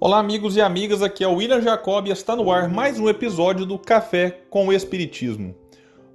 [0.00, 3.08] Olá, amigos e amigas, aqui é o William Jacob e está no ar mais um
[3.08, 5.54] episódio do Café com o Espiritismo.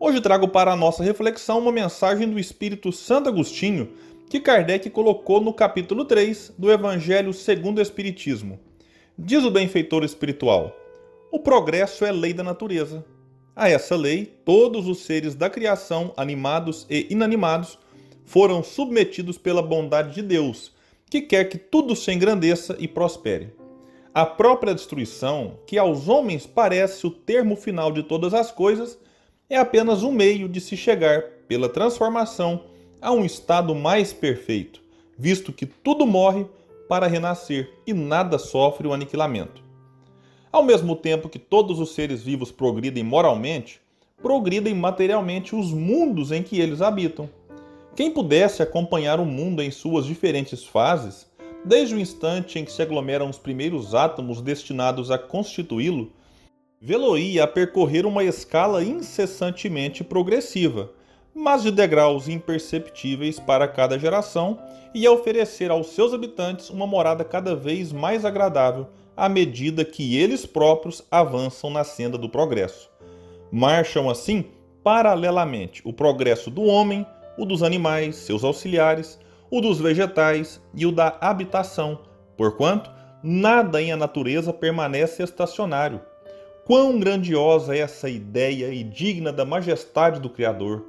[0.00, 3.90] Hoje trago para a nossa reflexão uma mensagem do Espírito Santo Agostinho
[4.30, 8.58] que Kardec colocou no capítulo 3 do Evangelho segundo o Espiritismo.
[9.16, 10.74] Diz o benfeitor espiritual:
[11.30, 13.04] O progresso é lei da natureza.
[13.54, 17.78] A essa lei, todos os seres da criação, animados e inanimados,
[18.24, 20.72] foram submetidos pela bondade de Deus,
[21.10, 23.65] que quer que tudo se engrandeça e prospere.
[24.16, 28.98] A própria destruição, que aos homens parece o termo final de todas as coisas,
[29.50, 32.62] é apenas um meio de se chegar, pela transformação,
[32.98, 34.80] a um estado mais perfeito,
[35.18, 36.46] visto que tudo morre
[36.88, 39.62] para renascer e nada sofre o aniquilamento.
[40.50, 43.82] Ao mesmo tempo que todos os seres vivos progridem moralmente,
[44.22, 47.28] progridem materialmente os mundos em que eles habitam.
[47.94, 51.26] Quem pudesse acompanhar o mundo em suas diferentes fases,
[51.66, 56.12] Desde o instante em que se aglomeram os primeiros átomos destinados a constituí-lo,
[56.80, 60.92] vê-lo-ia a percorrer uma escala incessantemente progressiva,
[61.34, 64.60] mas de degraus imperceptíveis para cada geração,
[64.94, 70.16] e a oferecer aos seus habitantes uma morada cada vez mais agradável à medida que
[70.16, 72.88] eles próprios avançam na senda do progresso.
[73.50, 74.44] Marcham assim
[74.84, 77.04] paralelamente o progresso do homem,
[77.36, 79.18] o dos animais, seus auxiliares,
[79.50, 82.00] o dos vegetais e o da habitação,
[82.36, 82.90] porquanto
[83.22, 86.00] nada em a natureza permanece estacionário.
[86.64, 90.84] Quão grandiosa é essa ideia e digna da majestade do Criador!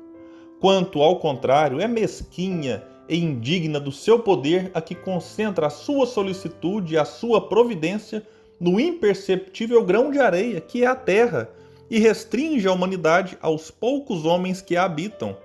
[0.59, 6.05] Quanto, ao contrário, é mesquinha e indigna do seu poder a que concentra a sua
[6.05, 8.25] solicitude e a sua providência
[8.59, 11.49] no imperceptível grão de areia que é a terra
[11.89, 15.37] e restringe a humanidade aos poucos homens que a habitam.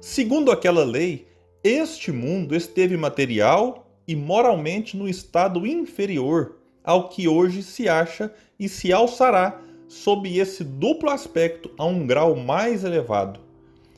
[0.00, 1.26] Segundo aquela lei,
[1.66, 8.68] este mundo esteve material e moralmente no estado inferior ao que hoje se acha e
[8.68, 13.40] se alçará sob esse duplo aspecto a um grau mais elevado.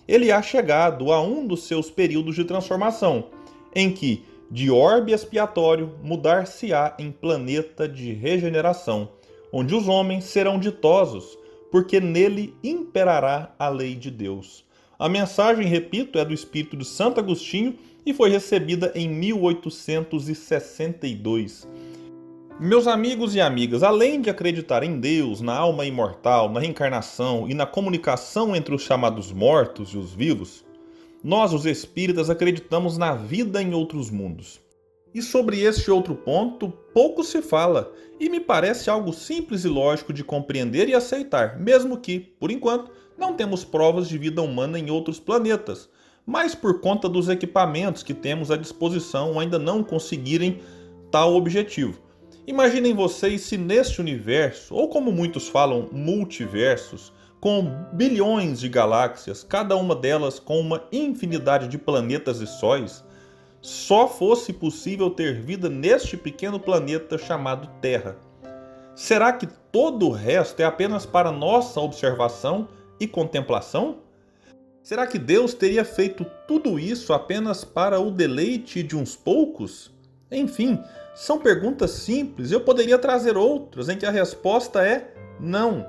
[0.06, 3.26] Ele há chegado a um dos seus períodos de transformação,
[3.74, 9.10] em que, de orbe expiatório, mudar-se-á em planeta de regeneração,
[9.52, 11.38] onde os homens serão ditosos,
[11.70, 14.66] porque nele imperará a lei de Deus.
[14.98, 21.68] A mensagem, repito, é do espírito de Santo Agostinho e foi recebida em 1862.
[22.58, 27.54] Meus amigos e amigas, além de acreditar em Deus, na alma imortal, na reencarnação e
[27.54, 30.64] na comunicação entre os chamados mortos e os vivos,
[31.22, 34.60] nós, os espíritas, acreditamos na vida em outros mundos.
[35.14, 40.12] E sobre este outro ponto, pouco se fala, e me parece algo simples e lógico
[40.12, 44.90] de compreender e aceitar, mesmo que, por enquanto, não temos provas de vida humana em
[44.90, 45.88] outros planetas,
[46.26, 50.60] mas por conta dos equipamentos que temos à disposição ainda não conseguirem
[51.10, 52.00] tal objetivo.
[52.46, 59.76] Imaginem vocês se neste universo, ou como muitos falam, multiversos, com bilhões de galáxias, cada
[59.76, 63.04] uma delas com uma infinidade de planetas e sóis,
[63.68, 68.16] só fosse possível ter vida neste pequeno planeta chamado Terra.
[68.94, 72.66] Será que todo o resto é apenas para nossa observação
[72.98, 73.98] e contemplação?
[74.82, 79.92] Será que Deus teria feito tudo isso apenas para o deleite de uns poucos?
[80.32, 80.82] Enfim,
[81.14, 82.50] são perguntas simples.
[82.50, 85.86] Eu poderia trazer outras em que a resposta é não.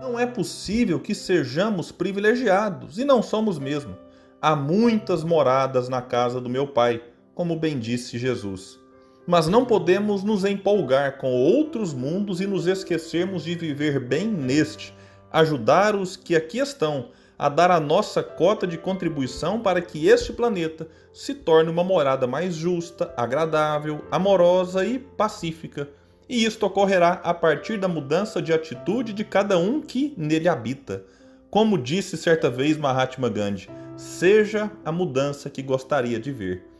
[0.00, 3.96] Não é possível que sejamos privilegiados, e não somos mesmo.
[4.40, 7.02] Há muitas moradas na casa do meu Pai,
[7.36, 8.80] como bem disse Jesus.
[9.26, 14.94] Mas não podemos nos empolgar com outros mundos e nos esquecermos de viver bem neste,
[15.30, 20.32] ajudar os que aqui estão a dar a nossa cota de contribuição para que este
[20.32, 25.90] planeta se torne uma morada mais justa, agradável, amorosa e pacífica.
[26.26, 31.04] E isto ocorrerá a partir da mudança de atitude de cada um que nele habita.
[31.50, 36.75] Como disse certa vez Mahatma Gandhi, seja a mudança que gostaria de ver.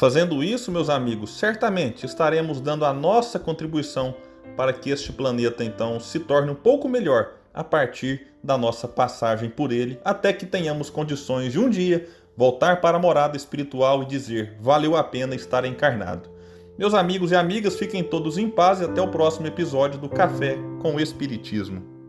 [0.00, 4.14] Fazendo isso, meus amigos, certamente estaremos dando a nossa contribuição
[4.56, 9.50] para que este planeta então se torne um pouco melhor a partir da nossa passagem
[9.50, 14.06] por ele, até que tenhamos condições de um dia voltar para a morada espiritual e
[14.06, 16.30] dizer: valeu a pena estar encarnado.
[16.78, 20.56] Meus amigos e amigas, fiquem todos em paz e até o próximo episódio do Café
[20.80, 21.99] com o Espiritismo.